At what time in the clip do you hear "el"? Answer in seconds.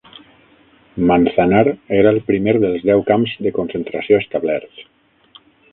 2.15-2.19